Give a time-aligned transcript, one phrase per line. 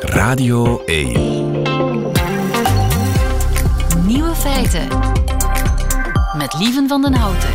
[0.00, 1.12] Radio 1.
[4.06, 4.88] Nieuwe feiten.
[6.36, 7.50] Met Lieven van den Houten.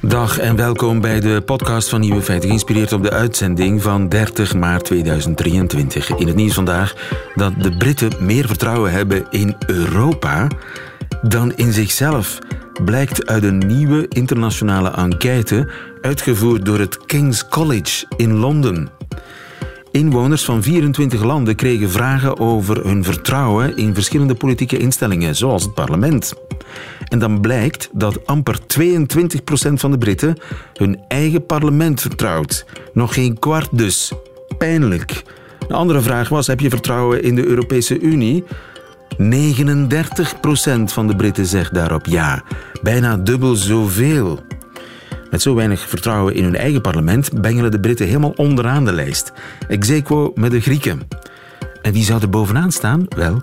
[0.00, 4.54] Dag en welkom bij de podcast van Nieuwe Feiten, geïnspireerd op de uitzending van 30
[4.54, 6.16] maart 2023.
[6.16, 6.94] In het nieuws vandaag
[7.34, 10.48] dat de Britten meer vertrouwen hebben in Europa
[11.22, 12.38] dan in zichzelf,
[12.84, 18.96] blijkt uit een nieuwe internationale enquête uitgevoerd door het King's College in Londen.
[19.96, 25.74] Inwoners van 24 landen kregen vragen over hun vertrouwen in verschillende politieke instellingen, zoals het
[25.74, 26.32] parlement.
[27.08, 30.38] En dan blijkt dat amper 22% van de Britten
[30.72, 32.66] hun eigen parlement vertrouwt.
[32.92, 34.12] Nog geen kwart dus.
[34.58, 35.22] Pijnlijk.
[35.68, 38.44] Een andere vraag was: heb je vertrouwen in de Europese Unie?
[39.18, 39.24] 39%
[40.84, 42.42] van de Britten zegt daarop ja.
[42.82, 44.40] Bijna dubbel zoveel.
[45.30, 49.32] Met zo weinig vertrouwen in hun eigen parlement bengelen de Britten helemaal onderaan de lijst.
[49.68, 51.08] Exequo met de Grieken.
[51.82, 53.06] En wie zou er bovenaan staan?
[53.08, 53.42] Wel,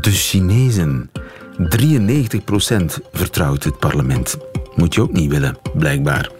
[0.00, 1.10] de Chinezen.
[1.58, 4.36] 93% vertrouwt het parlement.
[4.74, 6.30] Moet je ook niet willen, blijkbaar.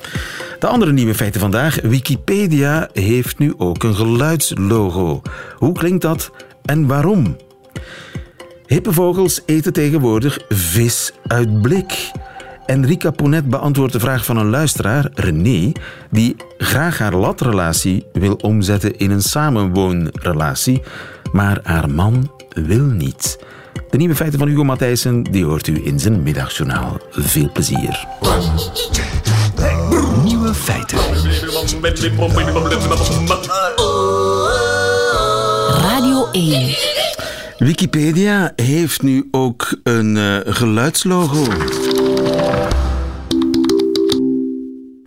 [0.58, 1.80] De andere nieuwe feiten vandaag.
[1.80, 5.22] Wikipedia heeft nu ook een geluidslogo.
[5.56, 6.30] Hoe klinkt dat
[6.64, 7.36] en waarom?
[8.66, 12.10] Hippe vogels eten tegenwoordig vis uit blik.
[12.66, 15.72] Enrica Ponet beantwoordt de vraag van een luisteraar, René,
[16.10, 20.82] die graag haar latrelatie wil omzetten in een samenwoonrelatie,
[21.32, 23.38] maar haar man wil niet.
[23.90, 27.00] De nieuwe feiten van Hugo Matthijssen die hoort u in zijn middagjournaal.
[27.10, 28.06] Veel plezier.
[30.22, 30.98] Nieuwe feiten.
[35.80, 36.76] Radio 1.
[37.58, 41.44] Wikipedia heeft nu ook een uh, geluidslogo.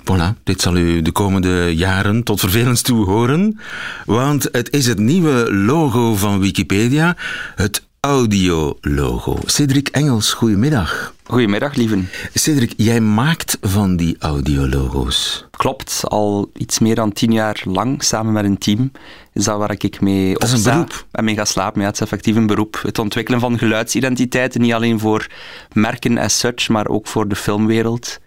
[0.04, 3.59] Voilà, dit zal u de komende jaren tot vervelens toe horen,
[4.06, 7.16] want het is het nieuwe logo van Wikipedia,
[7.56, 9.38] het audiologo.
[9.45, 11.14] Cedric Engels, goedemiddag.
[11.23, 12.10] Goedemiddag, lieven.
[12.33, 15.45] Cedric, jij maakt van die audiologo's.
[15.52, 18.92] Klopt, al iets meer dan tien jaar lang, samen met een team,
[19.33, 21.06] is dat waar ik mee Dat is een beroep.
[21.11, 21.82] En mee ga slapen.
[21.82, 22.80] Ja, het is effectief een beroep.
[22.82, 25.27] Het ontwikkelen van geluidsidentiteiten, niet alleen voor
[25.73, 28.20] merken as such, maar ook voor de filmwereld.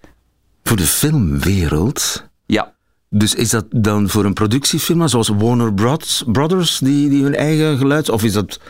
[0.67, 2.25] Voor de filmwereld?
[2.47, 2.73] Ja.
[3.11, 6.25] Dus is dat dan voor een productiefirma zoals Warner Bros.
[6.27, 8.09] Brothers, die, die hun eigen geluid...
[8.09, 8.61] Of is dat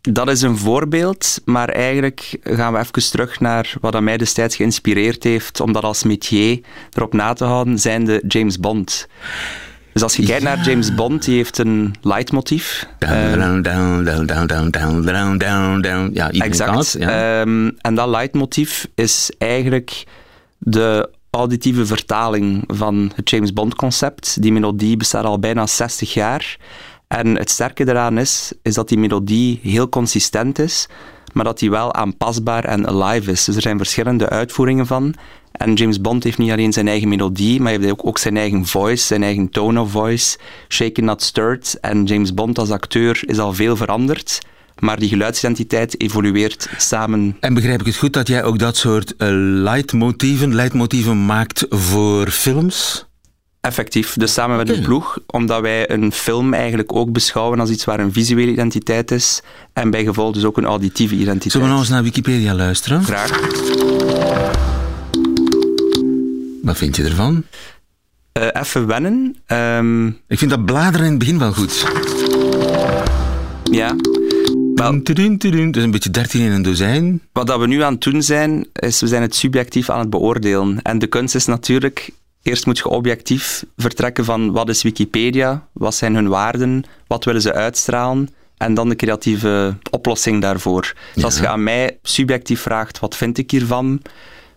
[0.00, 4.56] dat is een voorbeeld, maar eigenlijk gaan we even terug naar wat aan mij destijds
[4.56, 6.60] geïnspireerd heeft om dat als métier
[6.92, 9.06] erop na te houden, zijn de James Bond.
[9.92, 10.54] Dus als je kijkt Ja.
[10.54, 12.86] naar James Bond, die heeft een leidmotief.
[12.98, 16.10] Down, down, down, down, down, down, down, down, down, down.
[16.12, 16.96] Ja, Exact.
[16.98, 17.40] ja.
[17.40, 20.04] Ehm, en dat leidmotief is eigenlijk
[20.58, 24.42] de auditieve vertaling van het James Bond concept.
[24.42, 26.56] Die melodie bestaat al bijna 60 jaar.
[27.08, 30.88] En het sterke daaraan is, is dat die melodie heel consistent is,
[31.32, 33.44] maar dat die wel aanpasbaar en alive is.
[33.44, 35.14] Dus er zijn verschillende uitvoeringen van.
[35.52, 38.36] En James Bond heeft niet alleen zijn eigen melodie, maar hij heeft ook, ook zijn
[38.36, 41.78] eigen voice, zijn eigen tone of voice, shaken not stirred.
[41.80, 44.40] En James Bond als acteur is al veel veranderd,
[44.78, 47.36] maar die geluidsidentiteit evolueert samen.
[47.40, 49.28] En begrijp ik het goed dat jij ook dat soort eh,
[49.62, 53.06] leidmotieven, leidmotieven maakt voor films?
[53.60, 57.84] Effectief, dus samen met een ploeg, omdat wij een film eigenlijk ook beschouwen als iets
[57.84, 61.52] waar een visuele identiteit is en bij gevolg dus ook een auditieve identiteit.
[61.52, 63.04] Zullen we nou eens naar Wikipedia luisteren?
[63.04, 63.30] Graag.
[66.62, 67.44] Wat vind je ervan?
[68.32, 69.36] Eh, even wennen.
[69.46, 71.86] Ehm, Ik vind dat bladeren in het begin wel goed.
[73.70, 73.96] ja.
[74.78, 77.22] Wel, is een beetje 13 in een dozijn.
[77.32, 80.10] wat dat we nu aan het doen zijn, is we zijn het subjectief aan het
[80.10, 80.82] beoordelen.
[80.82, 82.10] En de kunst is natuurlijk,
[82.42, 87.42] eerst moet je objectief vertrekken van wat is Wikipedia, wat zijn hun waarden, wat willen
[87.42, 90.94] ze uitstralen, en dan de creatieve oplossing daarvoor.
[91.14, 94.02] Dus als je aan mij subjectief vraagt, wat vind ik hiervan,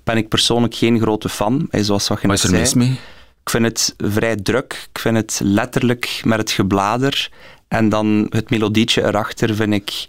[0.03, 2.99] ben ik persoonlijk geen grote fan, zoals wat je Wat is net er mis mee?
[3.43, 4.87] Ik vind het vrij druk.
[4.93, 7.29] Ik vind het letterlijk met het geblader.
[7.71, 10.05] En dan het melodietje erachter vind ik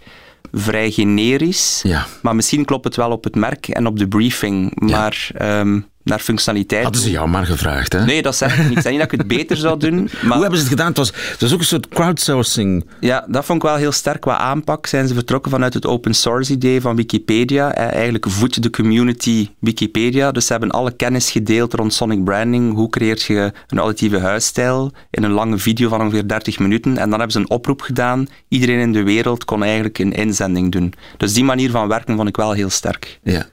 [0.51, 1.79] vrij generisch.
[1.83, 2.05] Ja.
[2.21, 4.79] Maar misschien klopt het wel op het merk en op de briefing.
[4.79, 6.83] Maar ehm, naar functionaliteit...
[6.83, 8.05] Hadden ze jou maar gevraagd, hè?
[8.05, 8.77] Nee, dat zeg ik niet.
[8.77, 9.95] Ik zeg niet dat ik het beter zou doen.
[10.23, 10.87] Maar Hoe hebben ze het gedaan?
[10.87, 12.85] Het was, het was ook een soort crowdsourcing.
[12.99, 14.87] ja, dat vond ik wel heel sterk qua aanpak.
[14.87, 17.75] Zijn ze vertrokken vanuit het open source idee van Wikipedia.
[17.75, 20.31] Eigenlijk voedt de community Wikipedia.
[20.31, 22.73] Dus ze hebben alle kennis gedeeld rond sonic branding.
[22.73, 26.91] Hoe creëert je een auditieve huisstijl in een lange video van ongeveer 30 minuten.
[26.97, 28.27] En dan hebben ze een oproep gedaan.
[28.47, 30.93] Iedereen in de wereld kon eigenlijk een inzending doen.
[31.17, 33.19] Dus die manier van werken vond ik wel heel sterk.
[33.23, 33.45] Ja.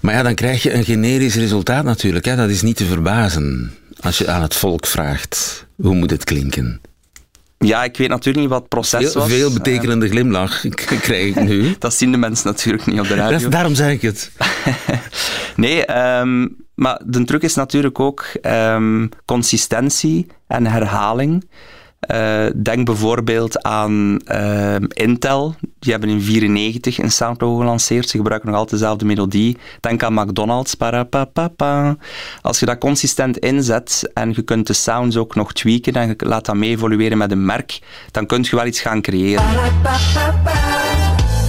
[0.00, 2.24] Maar ja, dan krijg je een generisch resultaat natuurlijk.
[2.24, 2.36] Hè?
[2.36, 3.74] Dat is niet te verbazen.
[4.00, 6.80] Als je aan het volk vraagt, hoe moet het klinken?
[7.58, 9.28] Ja, ik weet natuurlijk niet wat het proces was.
[9.28, 10.64] veel betekenende glimlach
[11.00, 11.74] krijg ik nu.
[11.78, 13.38] Dat zien de mensen natuurlijk niet op de radio.
[13.38, 14.30] Dat- daarom zeg ik het.
[15.56, 21.48] Nee, ehm, maar de truc is natuurlijk ook ehm, consistentie en herhaling.
[22.06, 25.54] Eh, denk bijvoorbeeld aan ehm, Intel.
[25.78, 28.08] Die hebben in 1994 een soundlogo gelanceerd.
[28.08, 29.56] Ze gebruiken nog altijd dezelfde melodie.
[29.80, 30.74] Denk aan McDonald's.
[30.74, 31.96] Parapapapa.
[32.42, 36.14] Als je dat consistent inzet en je kunt de sounds ook nog tweaken en je
[36.18, 37.78] laat dat mee evolueren met een merk,
[38.10, 39.44] dan kun je wel iets gaan creëren.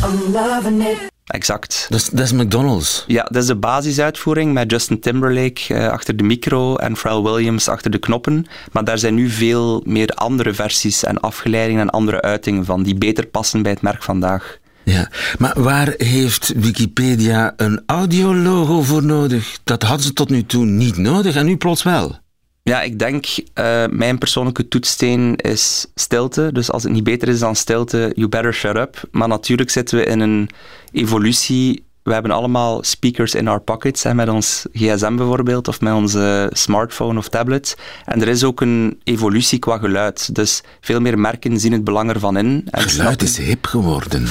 [0.04, 1.17] I'm loving it.
[1.28, 1.86] Exact.
[1.90, 3.04] Dat is, dat is McDonald's.
[3.08, 7.68] Ja, dat is de basisuitvoering met Justin Timberlake eh, achter de micro en Pharrell Williams
[7.68, 8.46] achter de knoppen.
[8.72, 12.96] Maar daar zijn nu veel meer andere versies en afgeleidingen en andere uitingen van die
[12.96, 14.58] beter passen bij het merk vandaag.
[14.84, 19.58] Ja, maar waar heeft Wikipedia een audiologo voor nodig?
[19.64, 22.20] Dat hadden ze tot nu toe niet nodig en nu plots wel.
[22.68, 26.50] Ja, ik denk, eh, mijn persoonlijke toetssteen is stilte.
[26.54, 29.02] Dus als het niet beter is dan stilte, you better shut up.
[29.12, 30.50] Maar natuurlijk zitten we in een
[30.92, 31.86] evolutie.
[32.04, 36.50] We hebben allemaal speakers in our pockets, hè, met ons gsm bijvoorbeeld, of met onze
[36.54, 37.78] smartphone of tablet.
[38.06, 40.36] En er is ook een evolutie qua geluid.
[40.36, 42.46] Dus veel meer merken zien het belang ervan in.
[42.46, 44.28] En Geluid snappen- is hip geworden.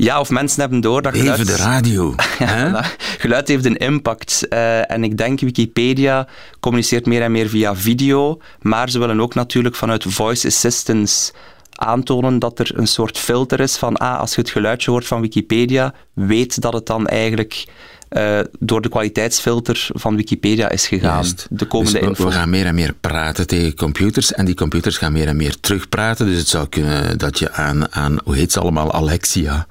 [0.00, 1.40] Ja, of mensen hebben door dat geluid...
[1.40, 2.14] Even de radio.
[2.38, 2.84] Ja,
[3.18, 4.48] geluid heeft een impact.
[4.48, 6.28] eh, en ik denk Wikipedia
[6.60, 11.32] communiceert meer en meer via video, maar ze willen ook natuurlijk vanuit voice assistance
[11.72, 15.20] aantonen dat er een soort filter is van ah, als je het geluidje hoort van
[15.20, 17.66] Wikipedia, weet dat het dan eigenlijk
[18.08, 21.14] eh, door de kwaliteitsfilter van Wikipedia is gegaan.
[21.14, 21.46] Juist.
[21.50, 25.12] De komende Dus we, gaan meer en meer praten tegen computers en die computers gaan
[25.12, 26.26] meer en meer terugpraten.
[26.26, 29.66] Dus het zou kunnen dat je aan, aan hoe heet ze allemaal, Alexia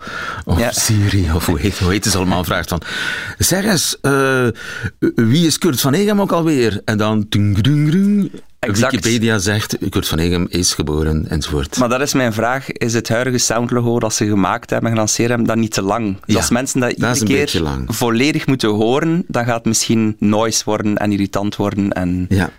[0.45, 0.72] of Ja.
[0.72, 2.81] Siri of hoe heet, hoe heet ze allemaal, vraagt van
[3.38, 4.48] zeg eens, eh,
[5.16, 6.81] wie is Kurt van Egem ook alweer?
[6.86, 8.31] En dan dung, dung, dung.
[8.59, 8.92] Exact.
[8.94, 11.77] Wikipedia zegt Kurt van Egem is geboren enzovoort.
[11.77, 12.71] Maar dat is mijn vraag.
[12.71, 16.13] Is het huidige soundlogo dat ze gemaakt hebben en gelanceerd hebben, dan niet te lang?
[16.13, 20.62] Dus Ja, als mensen dat iedere keer volledig moeten horen, dan gaat het misschien noise
[20.65, 21.92] worden en irritant worden.
[21.92, 22.50] En Ja.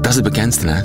[0.00, 0.80] Dat is het bekendste, hè?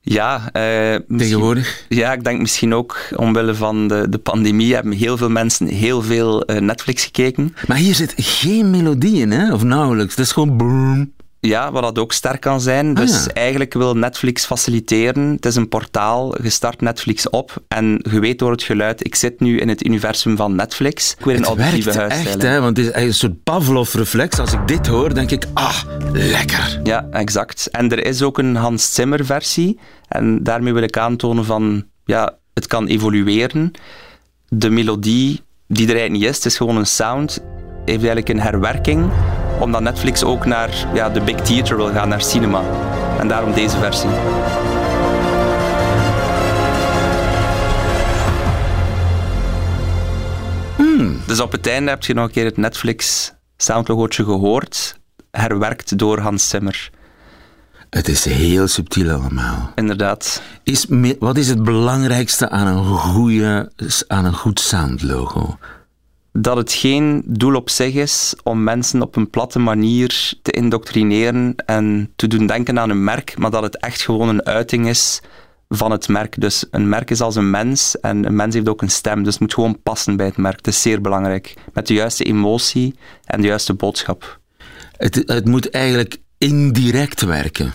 [0.00, 1.84] ja, eh, Tegenwoordig.
[1.88, 6.02] Ja, ik denk misschien ook omwille van de, de pandemie hebben heel veel mensen heel
[6.02, 7.54] veel eh, Netflix gekeken.
[7.66, 9.52] Maar hier zit geen melodie in, hè?
[9.52, 10.14] Of nauwelijks.
[10.14, 11.12] Dat is gewoon boom.
[11.40, 12.94] Ja, wat dat ook sterk kan zijn.
[12.94, 13.32] Dus ja.
[13.32, 15.30] eigenlijk wil Netflix faciliteren.
[15.30, 19.14] Het is een portaal, je start Netflix op en je weet door het geluid, ik
[19.14, 21.14] zit nu in het universum van Netflix.
[21.18, 22.52] Ik wil een Het auditieve werkt echt, huisstijl.
[22.52, 22.60] hè?
[22.60, 24.38] Want het is een soort Pavlov-reflex.
[24.38, 25.82] Als ik dit hoor, denk ik, ah,
[26.12, 26.80] lekker.
[26.82, 27.68] Ja, exact.
[27.70, 29.78] En er is ook een Hans Zimmer versie.
[30.08, 33.70] En daarmee wil ik aantonen van, ja, het kan evolueren.
[34.48, 37.42] De melodie die er eigenlijk niet is, het is gewoon een sound,
[37.84, 39.10] heeft eigenlijk een herwerking,
[39.60, 42.62] omdat Netflix ook naar ja, de big theater wil gaan, naar cinema.
[43.18, 44.10] En daarom deze versie.
[51.28, 54.98] Dus op het einde heb je nog een keer het Netflix soundlogootje gehoord,
[55.30, 56.90] herwerkt door Hans Zimmer.
[57.90, 59.72] Het is heel subtiel allemaal.
[59.74, 60.42] Inderdaad.
[60.62, 60.86] Is,
[61.18, 63.72] wat is het belangrijkste aan een, goede,
[64.06, 65.58] aan een goed soundlogo?
[66.32, 71.54] Dat het geen doel op zich is om mensen op een platte manier te indoctrineren
[71.56, 75.20] en te doen denken aan een merk, maar dat het echt gewoon een uiting is
[75.68, 76.40] van het merk.
[76.40, 79.32] Dus een merk is als een mens en een mens heeft ook een stem, dus
[79.32, 80.56] het moet gewoon passen bij het merk.
[80.56, 81.54] Het is zeer belangrijk.
[81.72, 84.40] Met de juiste emotie en de juiste boodschap.
[84.96, 87.72] Het, het moet eigenlijk indirect werken.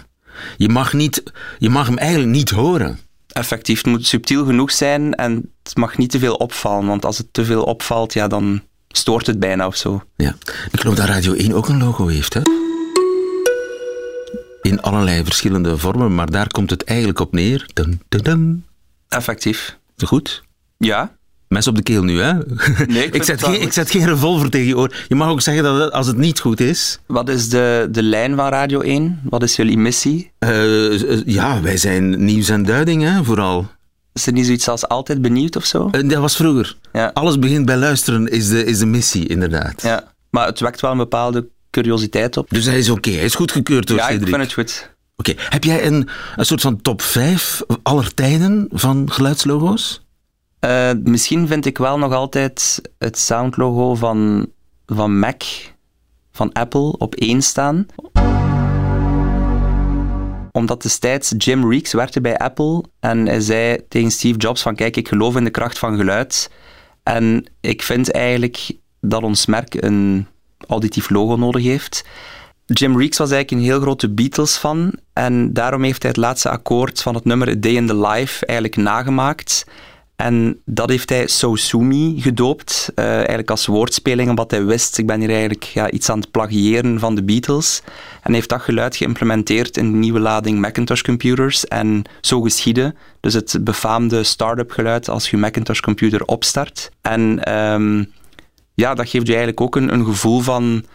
[0.58, 1.24] Je mag, niet,
[1.58, 3.00] je mag hem eigenlijk niet horen.
[3.34, 7.18] Effectief, het moet subtiel genoeg zijn en het mag niet te veel opvallen, want als
[7.18, 10.04] het te veel opvalt, ja, dan stoort het bijna of zo.
[10.16, 10.36] Ja.
[10.72, 12.42] Ik geloof dat Radio 1 ook een logo heeft, hè?
[14.62, 17.70] In allerlei verschillende vormen, maar daar komt het eigenlijk op neer.
[17.74, 18.66] Dun, dun, dun.
[19.08, 19.78] Effectief.
[19.98, 20.44] Goed?
[20.78, 21.16] Ja,
[21.54, 22.34] Mes op de keel nu, hè?
[22.88, 24.96] Nee, ik, zet geen, ik zet geen revolver tegen je oor.
[25.08, 27.00] Je mag ook zeggen dat het- als het niet goed is.
[27.08, 29.20] Wat is de, de lijn van Radio 1?
[29.24, 30.32] Wat is jullie missie?
[30.40, 33.68] Eh, eh, ja, wij zijn nieuws en duiding, hè, vooral.
[34.14, 35.88] Is er niet zoiets als altijd benieuwd of zo?
[35.92, 36.76] Eh, dat was vroeger.
[36.94, 37.12] Ja.
[37.14, 39.82] Alles begint bij luisteren, is de, is de missie, inderdaad.
[39.82, 40.04] Ja.
[40.30, 42.50] Maar het wekt wel een bepaalde curiositeit op.
[42.50, 44.30] Dus hij is oké, hij is goedgekeurd door Ja, ik Cedric.
[44.30, 44.92] vind het goed.
[45.16, 50.02] Oké, heb jij een, een soort van top 5 aller tijden van geluidslogo's?
[50.64, 54.48] Eh, misschien vind ik wel nog altijd het soundlogo van,
[54.86, 55.44] van Mac,
[56.32, 57.86] van Apple, op één staan.
[60.52, 64.98] Omdat destijds Jim Reeks werkte bij Apple en hij zei tegen Steve Jobs van kijk,
[64.98, 66.52] ik geloof in de kracht van geluid.
[67.04, 70.28] En ik vind eigenlijk dat ons merk een
[70.68, 72.06] auditief logo nodig heeft.
[72.66, 77.02] Jim Reeks was eigenlijk een heel grote Beatles-fan en daarom heeft hij het laatste akkoord
[77.02, 79.66] van het nummer Day in the Life eigenlijk nagemaakt.
[80.16, 85.08] En dat heeft hij So Sumi gedoopt, uh, eigenlijk als woordspeling, omdat hij wist, ik
[85.08, 87.82] ben hier eigenlijk ja, iets aan het plagiëren van de Beatles.
[88.22, 92.96] En heeft dat geluid geïmplementeerd in de nieuwe lading Macintosh computers en zo geschieden.
[93.20, 96.92] Dus het befaamde start-up geluid als je Macintosh computer opstart.
[97.02, 98.12] En um,
[98.74, 100.86] ja, dat geeft je eigenlijk ook een, een gevoel van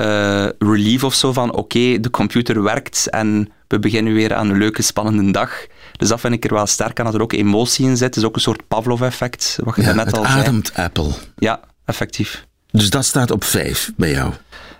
[0.00, 4.58] uh, relief of zo, van oké, de computer werkt en we beginnen weer aan een
[4.58, 5.66] leuke, spannende dag.
[5.96, 8.06] Dus dat vind ik er wel sterk aan, dat er ook emotie in zit.
[8.06, 10.40] Het is ook een soort Pavlov-effect, wat je ja, net al zei.
[10.40, 11.10] ademt Apple.
[11.36, 12.46] Ja, effectief.
[12.70, 14.32] Dus dat staat op vijf bij jou?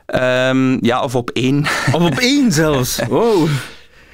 [0.07, 1.65] Um, ja, of op één.
[1.93, 3.01] Of op één zelfs?
[3.09, 3.49] Wow.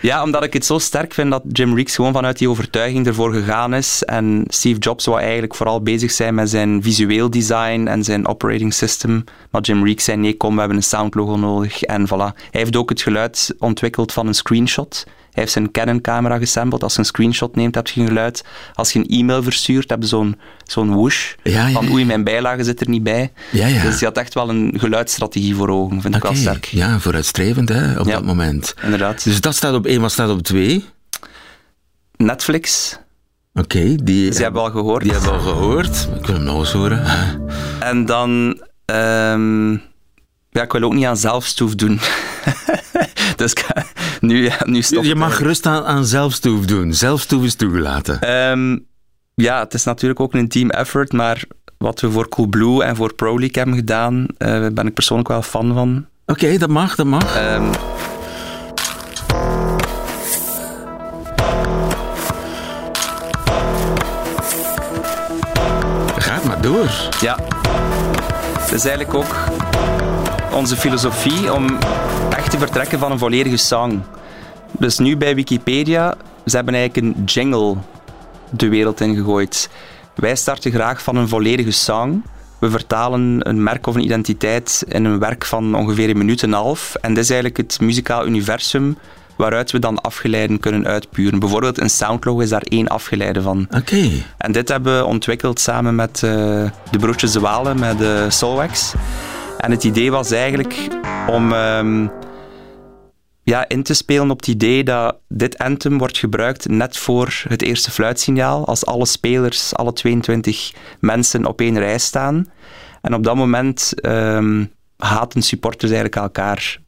[0.02, 3.32] Ja, omdat ik het zo sterk vind dat Jim Reeks gewoon vanuit die overtuiging ervoor
[3.32, 4.02] gegaan is.
[4.02, 8.72] En Steve Jobs wou eigenlijk vooral bezig zijn met zijn visueel design en zijn operating
[8.72, 9.24] system.
[9.50, 11.82] Maar Jim Reeks zei nee, kom, we hebben een soundlogo nodig.
[11.82, 12.34] En voilà.
[12.34, 15.06] Hij heeft ook het geluid ontwikkeld van een screenshot.
[15.40, 16.82] Heeft zijn Canon-camera gesampled.
[16.82, 18.44] Als je een screenshot neemt, heb je een geluid.
[18.74, 21.32] Als je een e-mail verstuurt, heb je zo'n zo'n whoosh.
[21.42, 21.72] Ja, ja.
[21.72, 23.32] Van oei, mijn bijlage zit er niet bij.
[23.50, 23.82] Ja, ja.
[23.82, 26.00] Dus hij had echt wel een geluidsstrategie voor ogen.
[26.00, 26.64] Vind ik wel sterk.
[26.64, 28.74] Ja, vooruitstrevend hè, op dat moment.
[28.82, 29.24] Inderdaad.
[29.24, 30.84] Dus dat staat op één, wat staat op twee?
[32.16, 32.96] Netflix.
[33.54, 35.02] Oké, okay, die, dus die hebben we al gehoord.
[35.02, 36.08] Die hebben we al gehoord.
[36.18, 37.04] Ik wil hem nog eens horen.
[37.80, 38.60] En dan...
[38.86, 39.82] Um,
[40.50, 42.00] ja, ik wil ook niet aan zelfstoef doen.
[43.40, 43.54] dus
[44.20, 46.94] nu, ja, nu Je mag gerust aan, aan zelfstoef doen.
[46.94, 48.30] Zelfstoef is toegelaten.
[48.50, 48.86] Um,
[49.34, 51.44] ja, het is natuurlijk ook een team effort, maar
[51.78, 55.42] wat we voor Coolblue en voor Pro League hebben gedaan, uh, ben ik persoonlijk wel
[55.42, 56.06] fan van.
[56.26, 57.54] Oké, okay, dat mag, dat mag.
[57.54, 57.70] Um,
[66.16, 66.90] Gaat maar door.
[67.20, 67.38] Ja.
[68.58, 69.34] Het is eigenlijk ook
[70.52, 71.78] onze filosofie om
[72.36, 74.02] echt te vertrekken van een volledige song.
[74.78, 76.14] Dus nu bij Wikipedia,
[76.46, 77.76] ze hebben eigenlijk een jingle
[78.50, 79.70] de wereld ingegooid.
[80.14, 82.22] Wij starten graag van een volledige song.
[82.58, 86.48] We vertalen een merk of een identiteit in een werk van ongeveer een minuut en
[86.48, 86.94] een half.
[86.94, 88.98] En dit is eigenlijk het muzikaal universum
[89.36, 91.38] waaruit we dan afgeleiden kunnen uitpuren.
[91.38, 93.66] Bijvoorbeeld een soundlogo is daar één afgeleide van.
[93.76, 94.08] Oké.
[94.38, 96.30] En dit hebben we ontwikkeld samen met uh,
[96.90, 98.92] de broertjes De Walen, met de Soulwax.
[99.60, 100.88] En het idee was eigenlijk
[101.26, 102.10] om um,
[103.42, 107.62] ja, in te spelen op het idee dat dit anthem wordt gebruikt net voor het
[107.62, 112.46] eerste fluitsignaal, als alle spelers, alle 22 mensen op één rij staan.
[113.02, 116.78] En op dat moment um, haten supporters eigenlijk elkaar.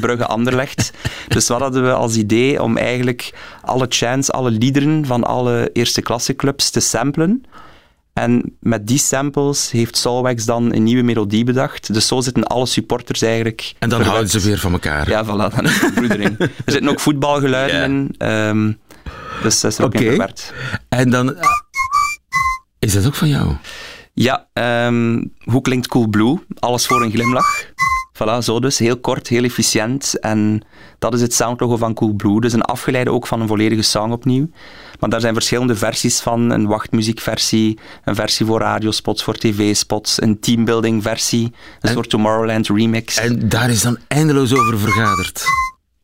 [0.00, 0.92] Brugge Anderlecht.
[1.28, 6.02] Dus wat hadden we als idee om eigenlijk alle chants, alle liederen van alle eerste
[6.02, 7.44] klasse clubs te samplen.
[8.18, 11.94] En met die samples heeft Solwax dan een nieuwe melodie bedacht.
[11.94, 13.74] Dus zo zitten alle supporters eigenlijk...
[13.78, 15.08] En dan houden ze weer van elkaar.
[15.08, 16.38] Ja, voilà, dan is broedering.
[16.38, 18.28] er zitten ook voetbalgeluiden in.
[18.28, 18.78] Um,
[19.42, 20.06] dus dat is er ook okay.
[20.06, 20.28] in
[20.88, 21.36] En dan...
[22.78, 23.52] Is dat ook van jou?
[24.12, 24.46] Ja,
[24.86, 26.38] um, hoe klinkt Cool Blue?
[26.58, 27.64] Alles voor een glimlach.
[28.12, 28.78] Voilà, zo dus.
[28.78, 30.18] Heel kort, heel efficiënt.
[30.20, 30.62] En
[30.98, 32.40] dat is het soundlogo van Cool Blue.
[32.40, 34.48] Dus een afgeleide ook van een volledige song opnieuw.
[34.98, 36.50] Maar daar zijn verschillende versies van.
[36.50, 42.68] Een wachtmuziekversie, een versie voor radiospots, voor tv-spots, een teambuilding versie, een en, soort Tomorrowland
[42.68, 43.16] remix.
[43.16, 45.44] En daar is dan eindeloos over vergaderd?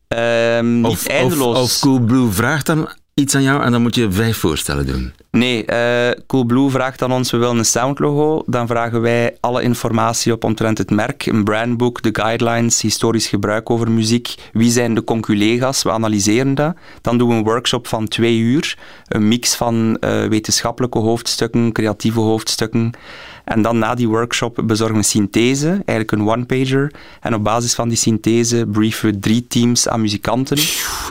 [0.08, 1.56] Um, niet of, eindeloos.
[1.56, 4.86] Of, of Cool Blue vraagt dan iets aan jou en dan moet je vijf voorstellen
[4.86, 5.12] doen.
[5.30, 8.42] Nee, uh, Coolblue vraagt aan ons, we willen een soundlogo.
[8.46, 13.70] Dan vragen wij alle informatie op omtrent het merk, een brandboek, de guidelines, historisch gebruik
[13.70, 14.34] over muziek.
[14.52, 15.82] Wie zijn de conculega's?
[15.82, 16.76] We analyseren dat.
[17.00, 18.78] Dan doen we een workshop van twee uur.
[19.08, 22.90] Een mix van uh, wetenschappelijke hoofdstukken, creatieve hoofdstukken.
[23.44, 26.92] En dan na die workshop bezorgen we een synthese, eigenlijk een one-pager.
[27.20, 30.58] En op basis van die synthese brieven we drie teams aan muzikanten.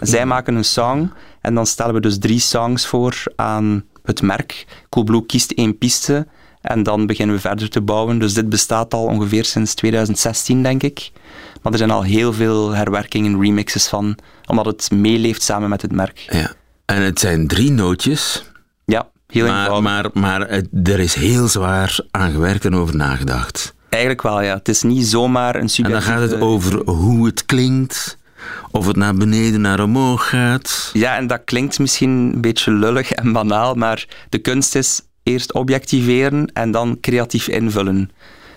[0.01, 4.65] Zij maken een song en dan stellen we dus drie songs voor aan het merk.
[4.89, 6.27] Coolblue kiest één piste
[6.62, 8.19] en dan beginnen we verder te bouwen.
[8.19, 11.12] Dus dit bestaat al ongeveer sinds 2016, denk ik.
[11.62, 15.91] Maar er zijn al heel veel herwerkingen, remixes van, omdat het meeleeft samen met het
[15.91, 16.25] merk.
[16.29, 16.51] Ja.
[16.86, 18.43] En het zijn drie nootjes.
[18.86, 20.41] Ja, heel maar, maar, maar
[20.83, 23.74] er is heel zwaar aan gewerkt en over nagedacht.
[23.89, 24.53] Eigenlijk wel, ja.
[24.53, 26.12] Het is niet zomaar een subjectieve...
[26.12, 28.17] En dan gaat het over hoe het klinkt,
[28.71, 30.89] of het naar beneden, naar omhoog gaat.
[30.93, 35.53] Ja, en dat klinkt misschien een beetje lullig en banaal, maar de kunst is eerst
[35.53, 38.12] objectiveren en dan creatief invullen.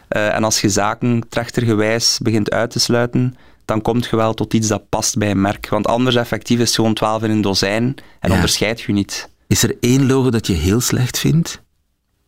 [0.08, 4.54] Uh, en als je zaken trechtergewijs begint uit te sluiten, dan komt je wel tot
[4.54, 5.68] iets dat past bij een merk.
[5.68, 8.34] Want anders effectief is gewoon 12 in een dozijn en ja.
[8.34, 9.28] onderscheid je niet.
[9.46, 11.62] Is er één logo dat je heel slecht vindt?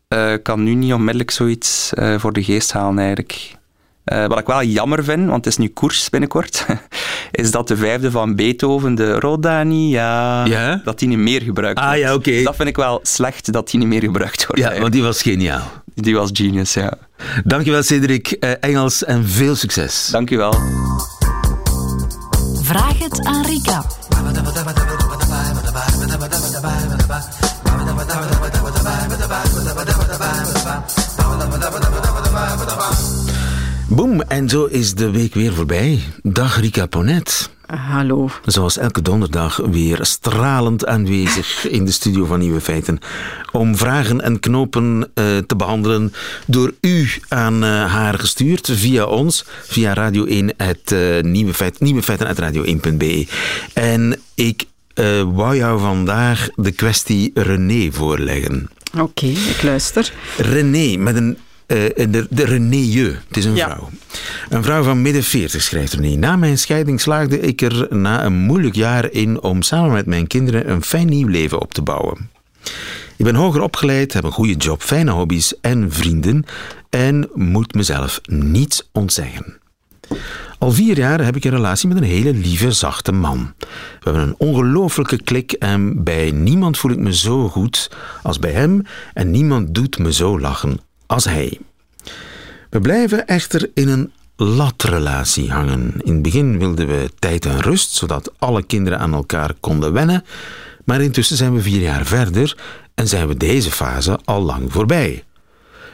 [0.09, 3.57] Ik uh, kan nu niet onmiddellijk zoiets uh, voor de geest halen eigenlijk.
[4.05, 6.67] Uh, wat ik wel jammer vind, want het is nu koers binnenkort,
[7.37, 10.81] is dat de vijfde van Beethoven, de Rodania, ja?
[10.85, 12.43] dat die niet meer gebruikt ah, Ja, oké.
[12.43, 14.63] Dat vind ik wel slecht dat die niet meer gebruikt wordt.
[14.63, 15.63] Ja, want die was geniaal.
[15.95, 16.99] Die was genius, ja.
[17.45, 20.09] Dankjewel Cedric, uh, Engels en veel succes.
[20.11, 20.55] Dankjewel.
[22.63, 23.85] Vraag het aan Rika.
[33.89, 36.01] Boom, en zo is de week weer voorbij.
[36.23, 37.51] Dag Rika Ponet.
[37.67, 38.29] Hallo.
[38.45, 42.99] Zoals elke donderdag weer stralend aanwezig in de studio van Nieuwe Feiten.
[43.53, 46.13] Om vragen en knopen uh, te behandelen
[46.47, 51.81] door u aan uh, haar gestuurd via ons, via Radio 1, het uh, Nieuwe, Feit,
[51.81, 53.27] Nieuwe Feiten uit Radio1.be.
[53.73, 54.65] En ik
[55.35, 58.71] wou jou vandaag de kwestie René voorleggen.
[58.93, 60.13] Oké, okay, ik luister.
[60.37, 63.71] René, met een uh, de, de René Het is een ja.
[63.71, 63.91] vrouw.
[64.49, 66.17] Een vrouw van midden 40, schrijft René.
[66.17, 70.27] Na mijn scheiding slaagde ik er na een moeilijk jaar in om samen met mijn
[70.27, 72.31] kinderen een fijn nieuw leven op te bouwen.
[73.17, 76.45] Ik ben hoger opgeleid, heb een goede job, fijne hobby's en vrienden
[76.91, 79.59] en moet mezelf niets ontzeggen.
[80.59, 83.55] Al vier jaar heb ik een relatie met een hele lieve, zachte man.
[83.59, 83.67] We
[84.03, 87.91] hebben een ongelooflijke klik en bij niemand voel ik me zo goed
[88.23, 88.83] als bij hem
[89.13, 91.59] en niemand doet me zo lachen als hij.
[92.71, 95.93] We blijven echter in een latrelatie hangen.
[96.05, 100.25] In het begin wilden we tijd en rust, zodat alle kinderen aan elkaar konden wennen.
[100.85, 102.57] Maar intussen zijn we vier jaar verder
[102.95, 105.25] en zijn we deze fase al lang voorbij.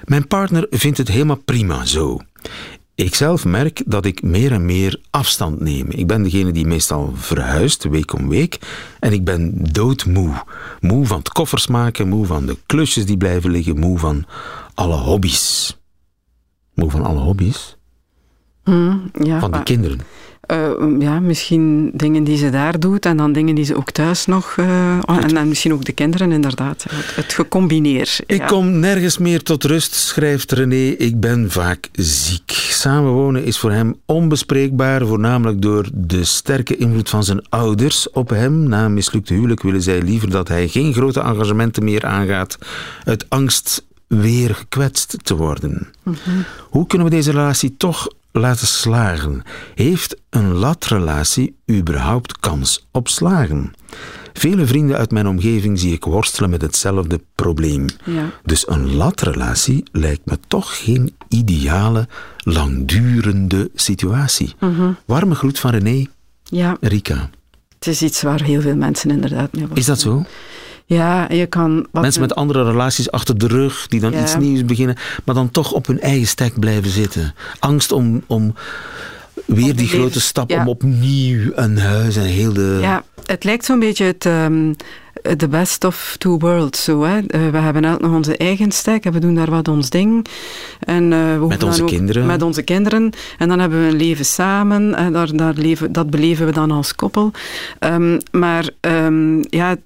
[0.04, 2.21] Mijn partner vindt het helemaal prima zo.
[3.02, 5.90] Ik zelf merk dat ik meer en meer afstand neem.
[5.90, 8.59] Ik ben degene die meestal verhuist, week om week.
[9.00, 10.44] En ik ben doodmoe.
[10.80, 14.25] Moe van het koffers maken, moe van de klusjes die blijven liggen, moe van
[14.75, 15.78] alle hobby's.
[16.75, 17.76] Moe van alle hobby's?
[18.64, 20.00] Mm, ja, van de kinderen.
[20.51, 24.27] Uh, ja, misschien dingen die ze daar doet en dan dingen die ze ook thuis
[24.27, 24.57] nog.
[24.57, 26.85] Uh, en dan misschien ook de kinderen, inderdaad.
[26.89, 28.23] Het, het gecombineerd.
[28.27, 28.47] Ik ja.
[28.47, 30.89] kom nergens meer tot rust, schrijft René.
[30.99, 32.50] Ik ben vaak ziek.
[32.50, 38.69] Samenwonen is voor hem onbespreekbaar, voornamelijk door de sterke invloed van zijn ouders op hem.
[38.69, 42.59] Na een mislukte huwelijk willen zij liever dat hij geen grote engagementen meer aangaat.
[43.05, 45.89] Uit angst weer gekwetst te worden.
[46.02, 46.45] Mm -hmm.
[46.71, 49.42] Hoe kunnen we deze relatie toch laten slagen?
[49.75, 53.73] Heeft een latrelatie überhaupt kans op slagen?
[54.32, 57.86] Vele vrienden uit mijn omgeving zie ik worstelen met hetzelfde probleem.
[58.04, 58.30] Ja.
[58.45, 64.54] Dus een latrelatie lijkt me toch geen ideale, langdurende situatie.
[64.60, 64.97] Mm -hmm.
[65.04, 66.06] Warme groet van René.
[66.45, 66.76] Ja.
[66.80, 67.30] Rika.
[67.75, 69.76] Het is iets waar heel veel mensen inderdaad mee worstelen.
[69.76, 70.25] Is dat zo?
[70.93, 71.87] Ja, je kan...
[71.93, 74.23] Mensen met andere relaties achter de rug, die dan Ja.
[74.23, 77.35] iets nieuws beginnen, maar dan toch op hun eigen stek blijven zitten.
[77.59, 78.55] Angst om, om
[79.47, 80.61] weer Om die te grote stap ja.
[80.61, 82.78] om opnieuw een huis en heel de...
[82.81, 84.26] Ja, het lijkt zo'n beetje het...
[84.26, 84.73] ehm,
[85.23, 86.85] the best of two worlds.
[86.85, 87.19] Zo, hè.
[87.19, 90.26] Eh, we hebben elk nog onze eigen stek en we doen daar wat ons ding.
[90.80, 92.26] En, eh, we dan onze kinderen.
[92.26, 93.11] Met onze kinderen.
[93.39, 94.95] En dan hebben we een leven samen.
[94.95, 97.30] En daar, daar leven, dat beleven we dan als koppel.
[97.78, 99.76] Ehm, maar ehm, ja,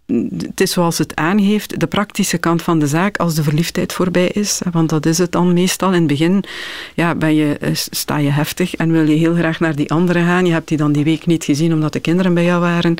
[0.46, 4.28] het is zoals het aangeeft, de praktische kant van de zaak, als de verliefdheid voorbij
[4.28, 4.60] is.
[4.72, 5.88] Want dat is het dan meestal.
[5.88, 6.44] In het begin
[6.94, 10.20] ja, ben je, eh, sta je heftig en wil je heel graag naar die andere
[10.20, 10.46] gaan.
[10.46, 12.94] Je hebt die dan die week niet gezien omdat de kinderen bij jou waren.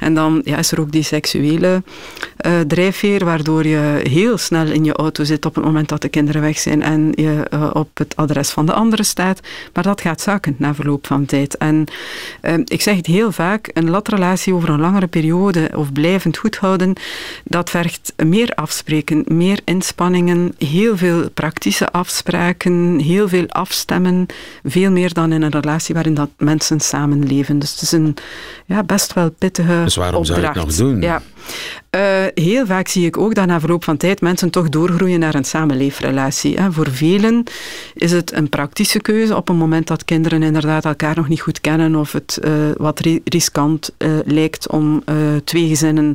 [0.00, 1.73] En dan ja, is er ook die seksuele
[2.36, 6.08] eh, drijfveer, waardoor je heel snel in je auto zit op het moment dat de
[6.08, 9.40] kinderen weg zijn en je eh, op het adres van de andere staat.
[9.72, 11.56] Maar dat gaat zaken na verloop van tijd.
[11.56, 11.84] En
[12.40, 16.56] eh, ik zeg het heel vaak, een latrelatie over een langere periode of blijvend goed
[16.56, 16.92] houden,
[17.44, 24.26] dat vergt meer afspreken, meer inspanningen, heel veel praktische afspraken, heel veel afstemmen,
[24.64, 27.58] veel meer dan in een relatie waarin dat mensen samenleven.
[27.58, 28.16] Dus het is een
[28.66, 30.78] ja, best wel pittige Dus waarom zou je het opdracht.
[30.78, 31.00] nog doen?
[31.00, 31.22] Ja.
[31.90, 32.00] Eh,
[32.34, 35.44] heel vaak zie ik ook dat na verloop van tijd mensen toch doorgroeien naar een
[35.44, 36.56] samenleefrelatie.
[36.60, 36.72] Hè.
[36.72, 37.44] Voor velen
[37.94, 41.60] is het een praktische keuze op een moment dat kinderen inderdaad elkaar nog niet goed
[41.60, 45.02] kennen of het eh, wat ri- riskant eh, lijkt om
[45.44, 46.14] twee gezinnen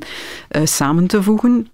[0.64, 1.68] samen te voegen.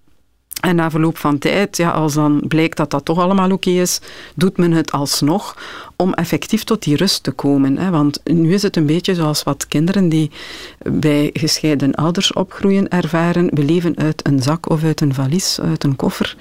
[0.61, 3.99] En na verloop van tijd, ja, als dan blijkt dat dat toch allemaal oké is,
[4.35, 5.57] doet men het alsnog
[5.95, 7.77] om effectief tot die rust te komen.
[7.77, 7.89] Hè.
[7.89, 10.31] Want nu is het een beetje zoals wat kinderen die
[10.77, 13.49] bij gescheiden ouders opgroeien ervaren.
[13.53, 16.35] We leven uit een zak of uit een valies, uit een koffer.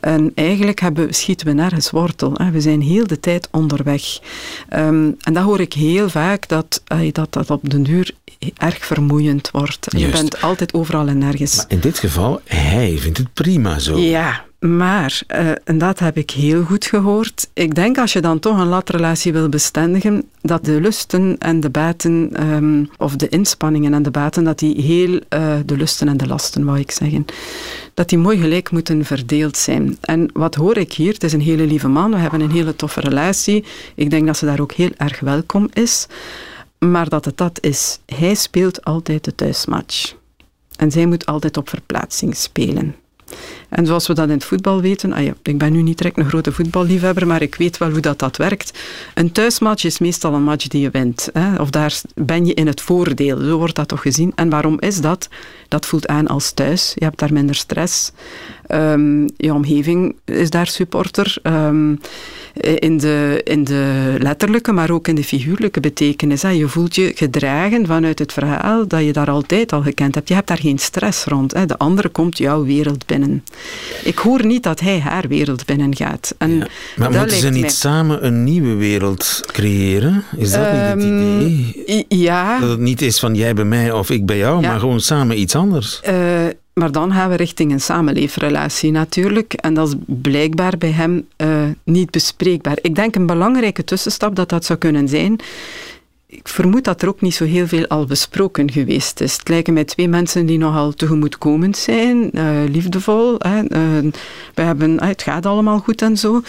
[0.00, 2.32] En eigenlijk hebben, schieten we nergens wortel.
[2.34, 2.50] Hè.
[2.50, 4.20] We zijn heel de tijd onderweg.
[4.68, 8.14] Ehm, en dat hoor ik heel vaak, dat dat, dat op den duur
[8.56, 9.86] erg vermoeiend wordt.
[9.96, 11.56] Je bent altijd overal en nergens.
[11.56, 13.98] Maar in dit geval, hij vindt het prima zo.
[13.98, 18.38] Ja, maar, uh, en dat heb ik heel goed gehoord, ik denk als je dan
[18.38, 23.94] toch een latrelatie wil bestendigen, dat de lusten en de baten, ehm, of de inspanningen
[23.94, 27.24] en de baten, dat die heel, uh, de lusten en de lasten, wou ik zeggen,
[27.94, 29.96] dat die mooi gelijk moeten verdeeld zijn.
[30.00, 31.12] En wat hoor ik hier?
[31.12, 33.64] Het is een hele lieve man, we hebben een hele toffe relatie.
[33.94, 36.06] Ik denk dat ze daar ook heel erg welkom is.
[36.78, 37.98] Maar dat het dat is.
[38.06, 40.14] Hij speelt altijd de thuismatch.
[40.76, 42.94] En zij moet altijd op verplaatsing spelen.
[43.68, 46.18] En zoals we dat in het voetbal weten, ah ja, ik ben nu niet direct
[46.18, 48.78] een grote voetballiefhebber, maar ik weet wel hoe dat, dat werkt.
[49.14, 51.28] Een thuismatch is meestal een match die je wint.
[51.32, 51.60] Hè?
[51.60, 54.32] Of daar ben je in het voordeel, zo wordt dat toch gezien.
[54.34, 55.28] En waarom is dat?
[55.68, 56.92] Dat voelt aan als thuis.
[56.94, 58.12] Je hebt daar minder stress.
[58.74, 61.36] Um, je omgeving is daar supporter.
[61.42, 61.98] Um,
[62.60, 66.42] in, de, in de letterlijke, maar ook in de figuurlijke betekenis.
[66.42, 66.48] Hè.
[66.48, 70.28] Je voelt je gedragen vanuit het verhaal dat je daar altijd al gekend hebt.
[70.28, 71.52] Je hebt daar geen stress rond.
[71.52, 71.66] Hè.
[71.66, 73.44] De andere komt jouw wereld binnen.
[74.04, 76.34] Ik hoor niet dat hij haar wereld binnen gaat.
[76.38, 76.66] En ja.
[76.96, 80.24] Maar moeten ze niet samen een nieuwe wereld creëren?
[80.36, 82.06] Is dat niet het ehm, idee?
[82.08, 82.58] Ja.
[82.58, 85.40] Dat het niet is van jij bij mij of ik bij jou, maar gewoon samen
[85.40, 86.00] iets anders.
[86.08, 86.14] Uh,
[86.78, 89.52] maar dan gaan we richting een samenleefrelatie natuurlijk.
[89.52, 92.78] En dat is blijkbaar bij hem uh, niet bespreekbaar.
[92.82, 95.40] Ik denk een belangrijke tussenstap dat dat zou kunnen zijn.
[96.30, 99.36] Ik vermoed dat er ook niet zo heel veel al besproken geweest is.
[99.36, 103.34] Het lijken mij twee mensen die nogal tegemoetkomend zijn, uh, liefdevol.
[103.38, 104.12] Hè, uh,
[104.54, 106.42] we hebben, het gaat allemaal goed en zo.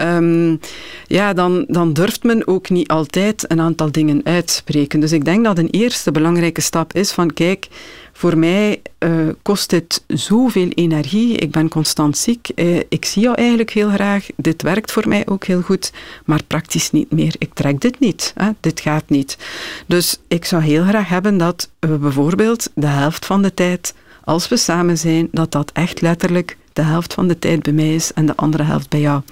[0.00, 0.60] Um,
[1.06, 5.00] ja, dan, dan durft men ook niet altijd een aantal dingen uitspreken.
[5.00, 7.68] Dus ik denk dat een eerste belangrijke stap is van kijk,
[8.18, 11.36] voor mij uh, kost dit zoveel energie.
[11.36, 12.48] Ik ben constant ziek.
[12.54, 14.26] Uh, ik zie jou eigenlijk heel graag.
[14.36, 15.92] Dit werkt voor mij ook heel goed,
[16.24, 17.34] maar praktisch niet meer.
[17.38, 18.32] Ik trek dit niet.
[18.34, 18.50] Hè?
[18.60, 19.38] Dit gaat niet.
[19.86, 24.48] Dus ik zou heel graag hebben dat we bijvoorbeeld de helft van de tijd, als
[24.48, 28.12] we samen zijn, dat dat echt letterlijk de helft van de tijd bij mij is
[28.12, 29.22] en de andere helft bij jou.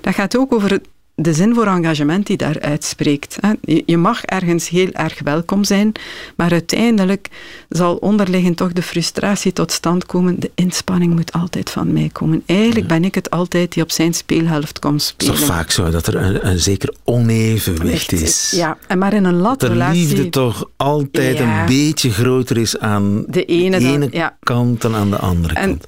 [0.00, 0.80] Dat gaat ook over
[1.18, 3.38] de zin voor engagement die daar uitspreekt.
[3.86, 5.92] Je mag ergens heel erg welkom zijn,
[6.36, 7.28] maar uiteindelijk
[7.68, 10.40] zal onderliggend toch de frustratie tot stand komen.
[10.40, 12.42] De inspanning moet altijd van mij komen.
[12.46, 15.32] Eigenlijk ben ik het altijd die op zijn speelhelft komt spelen.
[15.32, 18.52] Het is toch vaak zo dat er een, een zeker onevenwicht is.
[18.56, 20.06] Ja, en maar in een latrelatie...
[20.06, 25.18] De liefde toch altijd een beetje groter is aan de ene, kant dan aan de
[25.18, 25.86] andere en, kant.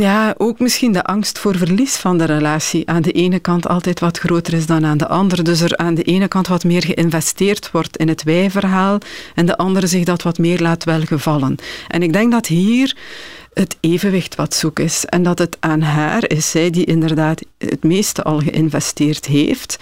[0.00, 4.00] Ja, ook misschien de angst voor verlies van de relatie aan de ene kant altijd
[4.00, 5.42] wat groter is dan aan de andere.
[5.42, 8.98] Dus er aan de ene kant wat meer geïnvesteerd wordt in het wij-verhaal
[9.34, 11.56] en de andere zich dat wat meer laat welgevallen.
[11.88, 12.96] En ik denk dat hier
[13.54, 15.04] het evenwicht wat zoek is.
[15.04, 19.78] En dat het aan haar is, zij die inderdaad het meeste al geïnvesteerd heeft,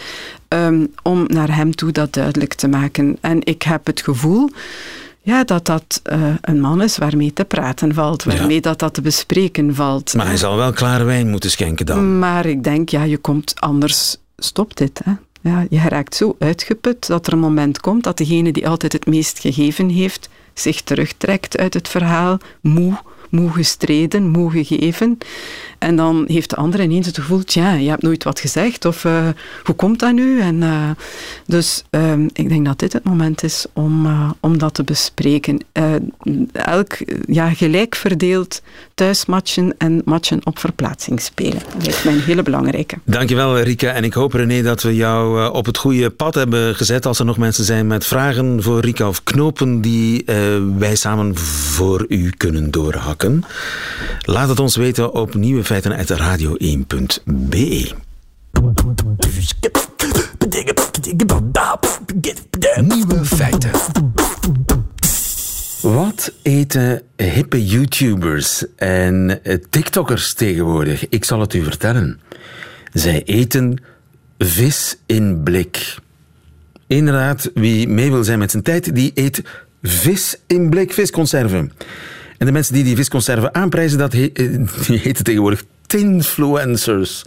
[0.48, 3.16] um, om naar hem toe dat duidelijk te maken.
[3.20, 4.50] En ik heb het gevoel
[5.22, 9.00] ja, dat dat uh, een man is waarmee te praten valt, waarmee dat, dat te
[9.00, 10.14] bespreken valt.
[10.14, 12.18] Maar hij zal wel klare wijn moeten schenken dan.
[12.18, 15.00] Maar ik denk, ja, je komt anders stopt dit.
[15.04, 15.12] Hè.
[15.40, 19.06] Ja, je raakt zo uitgeput dat er een moment komt dat degene die altijd het
[19.06, 22.98] meest gegeven heeft, zich terugtrekt uit het verhaal, moe,
[23.30, 25.18] moe gestreden, moe gegeven.
[25.82, 29.04] En dan heeft de andere ineens het gevoel, ja, je hebt nooit wat gezegd, of
[29.04, 29.28] uh,
[29.62, 30.40] hoe komt dat nu?
[30.40, 30.90] En, uh,
[31.46, 35.64] dus uh, ik denk dat dit het moment is om, eh, om dat te bespreken.
[36.52, 38.62] elk ja, gelijk verdeeld
[38.94, 41.62] thuismatchen en matchen op verplaatsing spelen.
[41.74, 42.98] Dat lijkt mij een hele belangrijke.
[43.04, 43.92] Dankjewel Rika.
[43.92, 47.06] En ik hoop René dat we jou op het goede pad hebben gezet.
[47.06, 50.24] Als er nog mensen zijn met vragen voor Rika of knopen die
[50.78, 53.44] wij samen voor u kunnen doorhakken.
[54.20, 57.92] Laat het ons weten op nieuwe feiten uit radio1.be.
[62.80, 63.70] Nieuwe feiten.
[65.80, 71.08] Wat eten hippe YouTubers en TikTokkers tegenwoordig?
[71.08, 72.20] Ik zal het u vertellen.
[72.92, 73.82] Zij eten
[74.38, 75.96] vis in blik.
[76.86, 79.42] Inderdaad, wie mee wil zijn met zijn tijd, die eet
[79.82, 81.72] vis in blik, visconserven.
[82.42, 84.46] En de mensen die die visconserven aanprijzen, dat he eh,
[84.86, 87.24] die heten tegenwoordig tinfluencers.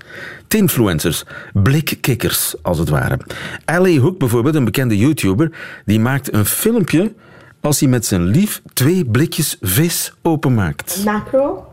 [0.48, 1.24] Tinfluencers,
[1.54, 3.20] blikkikkers als het ware.
[3.66, 5.52] Ali Hook bijvoorbeeld, een bekende YouTuber,
[5.86, 7.14] die maakt een filmpje
[7.62, 11.04] als hij met zijn lief twee blikjes vis openmaakt.
[11.06, 11.68] Mackerel,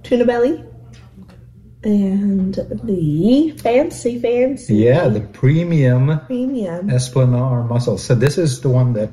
[0.00, 0.64] tuna belly,
[1.82, 2.54] and
[2.86, 4.72] the fancy, fancy.
[4.72, 6.88] Yeah, the premium, premium.
[6.88, 7.98] Esplanade mussel.
[7.98, 9.08] So this is the one that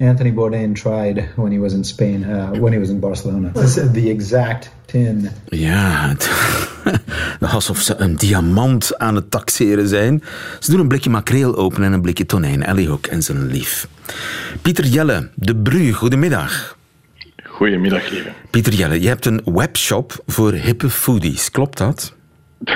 [0.00, 3.50] Anthony Bourdain tried when he was in Spain, uh, when he was in Barcelona.
[3.54, 5.28] This is the exact tin.
[5.48, 6.14] Ja,
[7.40, 10.22] alsof ze een diamant aan het taxeren zijn.
[10.60, 12.64] Ze doen een blikje makreel open en een blikje tonijn.
[12.64, 13.88] Ellie Hoek en zijn lief.
[14.62, 16.76] Pieter Jelle, de Bru, goedemiddag.
[17.44, 18.32] Goedemiddag, lieve.
[18.50, 22.14] Pieter Jelle, je hebt een webshop voor hippe foodies, klopt dat?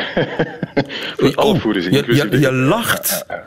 [1.19, 3.25] voor alle foodies, je, je, je lacht.
[3.29, 3.45] Ja,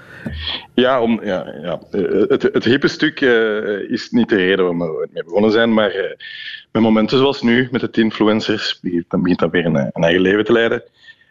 [1.00, 1.80] om, ja, ja.
[2.28, 5.96] Het, het hippe stuk uh, is niet de reden waarom we mee begonnen zijn, maar
[5.96, 6.02] uh,
[6.72, 10.46] met momenten zoals nu, met de influencers, dan, begint dan weer een, een, eigen leven
[10.46, 10.84] te leiden.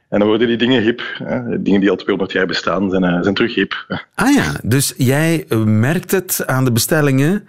[0.09, 1.03] En dan worden die dingen hip.
[1.25, 1.63] Hè.
[1.63, 4.03] Dingen die al 200 jaar bestaan, zijn, uh, zijn terug hip.
[4.15, 7.49] Ah ja, dus jij merkt het aan de bestellingen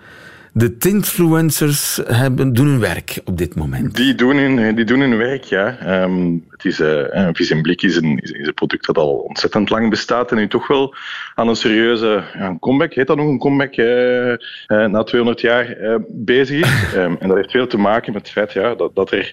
[0.58, 3.96] de tinfluencers hebben, doen hun werk op dit moment.
[3.96, 6.04] Die doen hun, die doen hun werk, ja.
[6.04, 9.16] Um, het is, uh, een vis en blik is een, is, een product dat al
[9.16, 10.96] ontzettend lang bestaat en nu toch wel
[11.34, 14.38] aan een serieuze ja, een comeback, heet dat nog een comeback, uh, uh,
[14.68, 16.94] na 200 jaar bezig is.
[16.96, 19.32] um, en dat heeft veel te maken met het feit ja, dat, dat er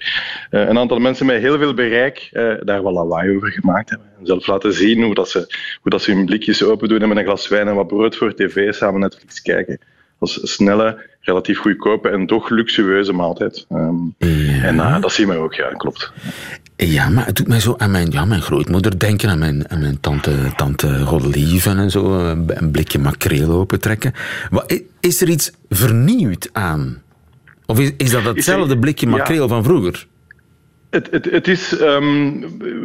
[0.51, 2.29] een aantal mensen met heel veel bereik
[2.65, 4.09] daar wel lawaai over gemaakt hebben.
[4.19, 5.39] En zelf laten zien hoe, dat ze,
[5.81, 8.17] hoe dat ze hun blikjes open doen en met een glas wijn en wat brood
[8.17, 9.79] voor tv samen Netflix kijken.
[10.23, 13.67] Is snelle, relatief goedkope en toch luxueuze maaltijd.
[13.71, 14.63] Um, ja.
[14.63, 16.13] En uh, dat zien we ook, ja, klopt.
[16.77, 19.81] Ja, maar het doet mij zo aan mijn, ja, mijn grootmoeder denken, aan mijn, aan
[19.81, 24.13] mijn tante, tante Godlieven en zo, een blikje makreel opentrekken.
[24.51, 24.65] Maar
[25.01, 27.03] is er iets vernieuwd aan?
[27.67, 29.49] Of is, is dat hetzelfde blikje makreel ja.
[29.49, 30.07] van vroeger?
[30.93, 32.45] Het, het, het is um,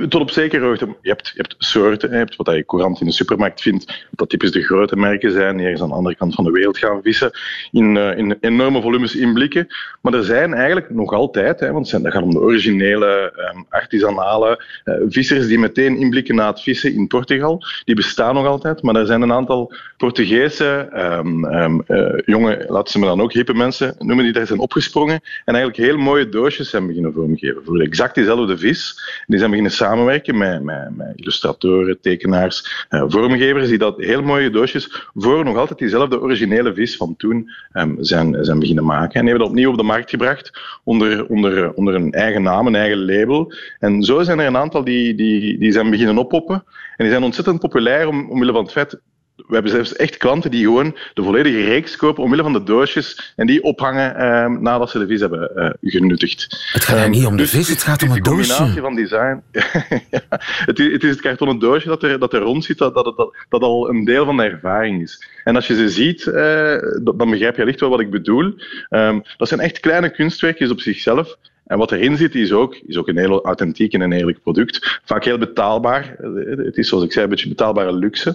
[0.10, 0.96] tot op zekere hoogte.
[1.02, 4.52] Je hebt, je soorten, je hebt wat je courant in de supermarkt vindt, dat typisch
[4.52, 7.32] de grote merken zijn, die ergens aan de andere kant van de wereld gaan vissen,
[7.72, 9.68] in, uh, in enorme volumes in blikken.
[10.02, 14.64] Maar er zijn eigenlijk nog altijd, hè, want dat gaat om de originele, um, artisanale
[14.86, 17.64] uh, vissers die meteen inblikken na het vissen in Portugal.
[17.86, 20.90] Die bestaan nog altijd, maar er zijn een aantal Portugese
[21.20, 21.46] um,
[21.88, 25.56] uh, jonge, laten ze me dan ook hippe mensen noemen, die daar zijn opgesprongen en
[25.56, 27.62] eigenlijk heel mooie doosjes zijn beginnen vormgeven.
[27.66, 29.00] Voor exact diezelfde vis.
[29.28, 34.50] Die zijn beginnen samenwerken met, met, met illustratoren, tekenaars, uh, vormgevers, die dat heel mooie
[34.50, 39.20] doosjes voor nog altijd diezelfde originele vis van toen um, zijn, zijn beginnen maken.
[39.20, 40.52] En hebben dat opnieuw op de markt gebracht
[40.84, 43.54] onder, onder, onder een eigen naam, een eigen label.
[43.80, 46.64] En zo zijn er een aantal die, die, die zijn beginnen oppoppen.
[46.98, 49.00] En die zijn ontzettend populair om, omwille van het feit
[49.38, 53.34] we hebben zelfs echt klanten die gewoon de volledige reeks kopen omwille van de doosjes
[53.36, 56.70] en die ophangen eh, nadat ze de vis hebben uh, genuttigd.
[56.72, 58.40] Het gaat um, niet om de dus vis, het gaat om het doosje.
[58.40, 59.42] Het is de combinatie van design.
[60.16, 62.94] ja, het, is, het is het kartonnen doosje dat er, dat er rond zit, dat,
[62.94, 65.28] dat, dat, dat al een deel van de ervaring is.
[65.44, 68.54] En als je ze ziet, uh, dan begrijp je licht wel wat ik bedoel.
[68.90, 71.38] Um, dat zijn echt kleine kunstwerkjes op zichzelf.
[71.68, 75.00] En wat erin zit, is ook, is ook een heel authentiek en een eerlijk product.
[75.04, 76.16] Vaak heel betaalbaar.
[76.46, 78.30] Het is, zoals ik zei, een beetje betaalbare luxe.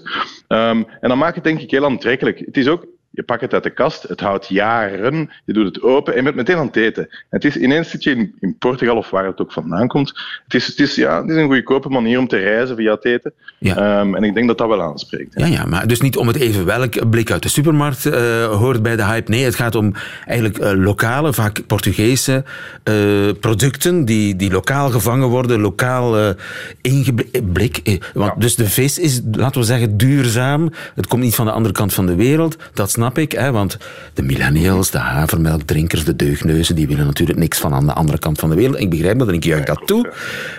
[0.48, 2.38] Um, en dan maakt het denk ik heel aantrekkelijk.
[2.38, 5.82] Het is ook je pakt het uit de kast, het houdt jaren, je doet het
[5.82, 7.08] open en je bent meteen aan het eten.
[7.30, 10.08] het is ineens zit je in, in, Portugal of waar het ook vandaan komt.
[10.44, 13.04] Het is, het is, ja, het is een goedkope manier om te reizen via het
[13.04, 13.32] eten.
[13.58, 14.00] Ja.
[14.00, 15.40] Um, en ik denk dat dat wel aanspreekt.
[15.40, 18.82] Ja, ja, maar dus niet om het even welk blik uit de supermarkt uh, hoort
[18.82, 19.30] bij de hype.
[19.30, 19.94] Nee, het gaat om
[20.26, 22.44] eigenlijk uh, lokale, vaak Portugese
[22.84, 26.34] uh, producten die, die lokaal gevangen worden, lokaal
[26.80, 28.00] ingeblik.
[28.14, 28.34] Want ja.
[28.38, 30.70] Dus de vis is, laten we zeggen, duurzaam.
[30.94, 32.56] Het komt niet van de andere kant van de wereld.
[32.72, 33.32] Dat snap ik.
[33.32, 33.78] Hè, want
[34.14, 38.38] de millennials, de havermelkdrinkers, de deugneuzen, die willen natuurlijk niks van aan de andere kant
[38.38, 38.80] van de wereld.
[38.80, 40.12] Ik begrijp dat en ik juich dat toe.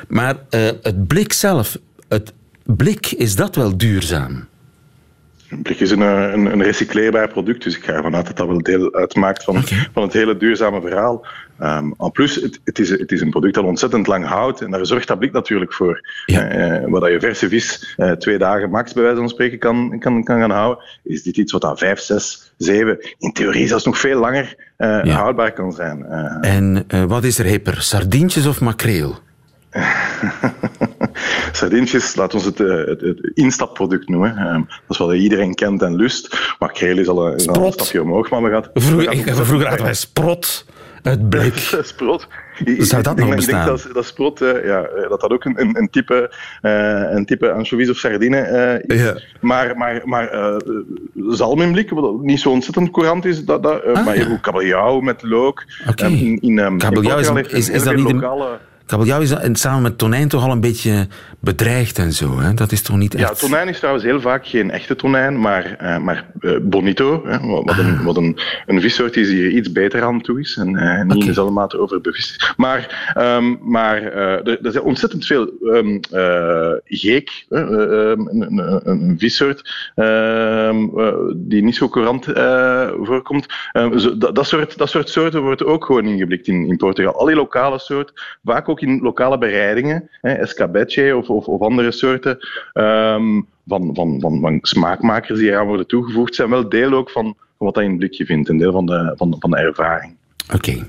[0.07, 1.77] Maar uh, het blik zelf,
[2.07, 4.47] het blik, is dat wel duurzaam?
[5.53, 8.47] Een blik is een, een, een, recycleerbaar product, dus ik ga ervan uit dat dat
[8.47, 9.87] wel deel uitmaakt van, okay.
[9.93, 11.25] van het hele duurzame verhaal.
[11.61, 14.71] Um, en plus, het, het, is, het is een product dat ontzettend lang houdt en
[14.71, 16.09] daar zorgt dat blik natuurlijk voor.
[16.25, 16.81] Ja.
[16.81, 20.23] Uh, waar je verse vis uh, twee dagen max bij wijze van spreken kan, kan,
[20.23, 23.97] kan gaan houden, is dit iets wat aan vijf, zes, zeven, in theorie zelfs nog
[23.97, 25.15] veel langer uh, ja.
[25.15, 26.05] houdbaar kan zijn.
[26.41, 29.19] en wat is er hipper, sardientjes of makreel?
[31.55, 34.37] Sardientjes, laten we het, het, het, instapproduct noemen.
[34.37, 36.55] Um, dat is wat iedereen kent en lust.
[36.59, 38.65] Makreel is al een, is al een stapje omhoog, maar we gaan...
[38.73, 40.65] Vroeger, vroeger hadden wij sprot.
[41.03, 41.53] Het blik.
[41.81, 42.27] Sprot.
[42.77, 43.61] Zou dat nog bestaan?
[43.61, 47.11] Ik denk dat, dat sprot, uh, ja, dat dat ook een, een, een type, uh,
[47.11, 49.03] een type anchovies of sardine uh, is.
[49.03, 49.17] Ja.
[49.39, 50.57] Maar, maar, maar
[51.27, 54.31] zalm in blik, wat niet zo ontzettend courant is, dat, dat, ah, maar ja.
[54.31, 55.63] ook kabeljauw met look.
[55.89, 56.11] Okay.
[56.11, 58.47] Um, in, in, um, kabeljauw is, is, is dat niet lokale...
[58.47, 61.07] Een Kabeljauw is samen met tonijn toch al een beetje
[61.39, 62.39] bedreigd en zo.
[62.39, 62.53] Hè?
[62.53, 63.29] Dat is toch niet echt...
[63.29, 67.39] Ja, tonijn is trouwens heel vaak geen echte tonijn, maar, uh, maar uh, bonito, hè?
[67.39, 67.77] wat, ah.
[67.77, 71.01] een, wat een, een vissoort is die er iets beter aan toe is en uh,
[71.01, 71.17] niet okay.
[71.17, 72.53] in dezelfde mate overbevist is.
[72.57, 75.99] Maar, um, maar er, er zijn ontzettend veel um,
[76.85, 80.87] geek, een, een, een, vissoort ehm,
[81.35, 82.25] die niet zo courant
[83.05, 83.45] voorkomt.
[83.95, 87.13] Zo, dat, dat, soort, dat soort soorten wordt ook gewoon ingeblikt in, in Portugal.
[87.19, 91.91] Al die lokale soorten, vaak ook in lokale bereidingen, hè, escabeche of, of, of andere
[91.91, 92.37] soorten
[92.73, 97.35] um, van, van, van, van, smaakmakers die eraan worden toegevoegd, zijn wel deel ook van,
[97.57, 100.15] van wat je in het blikje vindt, een deel van de, van, van de ervaring.
[100.53, 100.85] Oké.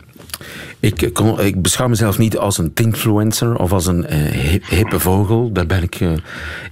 [0.80, 5.52] Ik, kon, ik beschouw mezelf niet als een influencer of als een uh, hippe vogel.
[5.52, 6.12] Daar ben ik uh,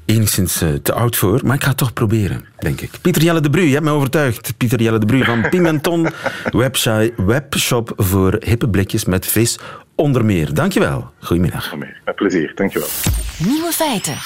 [0.05, 1.40] enigszins uh, te oud voor.
[1.44, 2.90] Maar ik ga het toch proberen, denk ik.
[3.03, 4.55] Pieter Jelle de Bru, je hebt me overtuigd.
[4.57, 6.09] Pieter Jelle de Bru van Pimenton,
[7.27, 9.59] webshop voor hippe blikjes met vis
[10.03, 10.55] onder meer.
[10.55, 11.11] Dankjewel.
[11.21, 11.75] Goedemiddag.
[12.05, 12.88] Met plezier, dankjewel.
[13.38, 14.17] Nieuwe feiten.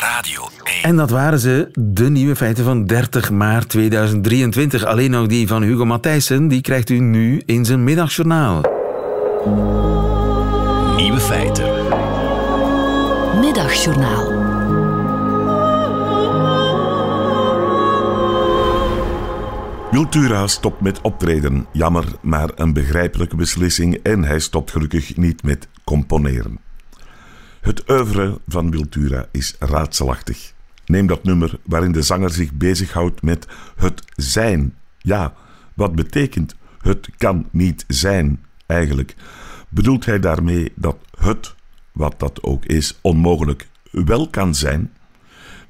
[0.00, 0.82] Radio 1.
[0.82, 4.84] En dat waren ze, de nieuwe feiten van 30 maart 2023.
[4.84, 8.60] Alleen nog die van Hugo Matthijssen, die krijgt u nu in zijn middagjournaal.
[10.96, 11.70] Nieuwe feiten.
[13.40, 14.31] Middagjournaal.
[19.92, 21.66] Wiltura stopt met optreden.
[21.72, 26.58] Jammer, maar een begrijpelijke beslissing en hij stopt gelukkig niet met componeren.
[27.60, 30.52] Het oeuvre van Wiltura is raadselachtig.
[30.86, 34.74] Neem dat nummer waarin de zanger zich bezighoudt met het zijn.
[34.98, 35.34] Ja,
[35.74, 39.14] wat betekent het kan niet zijn eigenlijk?
[39.68, 41.54] Bedoelt hij daarmee dat het,
[41.92, 44.92] wat dat ook is, onmogelijk wel kan zijn?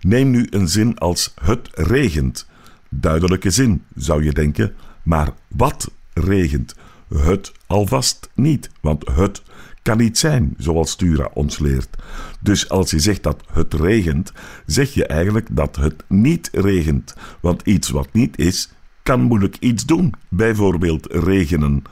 [0.01, 2.51] Neem nu een zin als het regent.
[2.95, 6.75] Duidelijke zin, zou je denken, maar wat regent?
[7.09, 9.43] Het alvast niet, want het
[9.83, 11.97] kan niet zijn, zoals Tura ons leert.
[12.41, 14.33] Dus als je zegt dat het regent,
[14.67, 17.15] zeg je eigenlijk dat het niet regent.
[17.41, 18.71] Want iets wat niet is,
[19.03, 21.83] kan moeilijk iets doen, bijvoorbeeld regenen.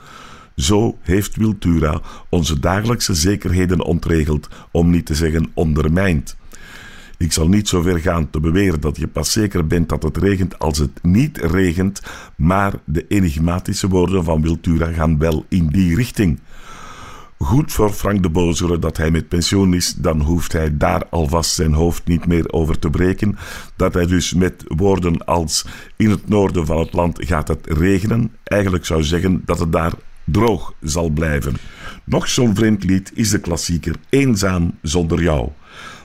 [0.56, 6.36] Zo heeft Wiltura onze dagelijkse zekerheden ontregeld, om niet te zeggen ondermijnd.
[7.20, 10.16] Ik zal niet zo ver gaan te beweren dat je pas zeker bent dat het
[10.16, 12.02] regent als het niet regent,
[12.36, 16.40] maar de enigmatische woorden van Wiltura gaan wel in die richting.
[17.38, 21.54] Goed voor Frank de Bozere dat hij met pensioen is, dan hoeft hij daar alvast
[21.54, 23.36] zijn hoofd niet meer over te breken.
[23.76, 28.32] Dat hij dus met woorden als in het noorden van het land gaat het regenen,
[28.44, 29.92] eigenlijk zou zeggen dat het daar
[30.24, 31.54] droog zal blijven.
[32.04, 35.48] Nog zo'n vreemd lied is de klassieker Eenzaam zonder jou.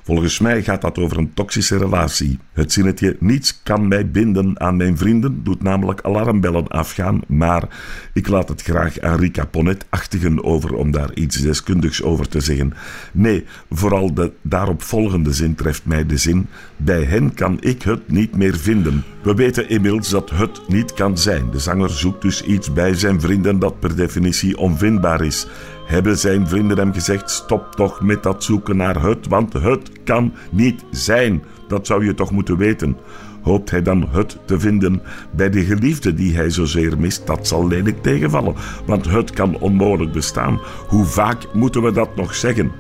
[0.05, 2.39] Volgens mij gaat dat over een toxische relatie.
[2.53, 7.67] Het zinnetje niets kan mij binden aan mijn vrienden doet namelijk alarmbellen afgaan, maar
[8.13, 12.73] ik laat het graag aan Rika Ponet-achtigen over om daar iets deskundigs over te zeggen.
[13.11, 18.35] Nee, vooral de daaropvolgende zin treft mij de zin bij hen kan ik het niet
[18.35, 19.03] meer vinden.
[19.21, 21.51] We weten inmiddels dat het niet kan zijn.
[21.51, 25.47] De zanger zoekt dus iets bij zijn vrienden dat per definitie onvindbaar is
[25.85, 30.33] hebben zijn vrienden hem gezegd: stop toch met dat zoeken naar het, want het kan
[30.51, 31.43] niet zijn.
[31.67, 32.97] Dat zou je toch moeten weten.
[33.41, 37.27] Hoopt hij dan het te vinden bij de geliefde die hij zozeer mist?
[37.27, 40.59] Dat zal lelijk tegenvallen, want het kan onmogelijk bestaan.
[40.87, 42.71] Hoe vaak moeten we dat nog zeggen?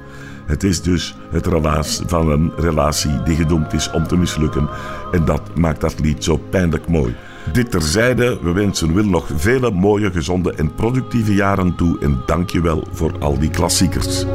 [0.45, 4.69] Het is dus het relaas van een relatie die gedoemd is om te mislukken.
[5.11, 7.15] En dat maakt dat lied zo pijnlijk mooi.
[7.51, 12.49] Dit terzijde, we wensen Wil nog vele mooie, gezonde en productieve jaren toe en dank
[12.49, 14.25] je wel voor al die klassiekers.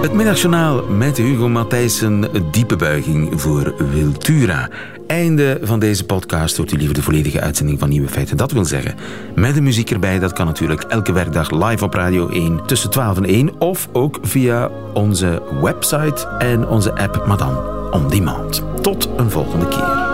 [0.00, 4.68] Het middagjournaal met Hugo Matthijssen, diepe buiging voor Wiltura.
[5.06, 8.36] Einde van deze podcast hoort u liever de volledige uitzending van Nieuwe Feiten.
[8.36, 8.94] Dat wil zeggen,
[9.34, 13.16] met de muziek erbij, dat kan natuurlijk elke werkdag live op Radio 1 tussen 12
[13.16, 17.56] en 1 of ook via onze website en onze app, maar dan
[17.90, 18.64] on demand.
[18.80, 20.09] Tot een volgende keer.